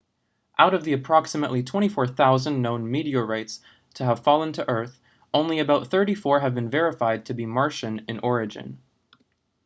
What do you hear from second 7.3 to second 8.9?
be martian in origin